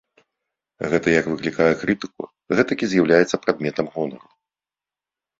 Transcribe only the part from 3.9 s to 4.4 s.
гонару.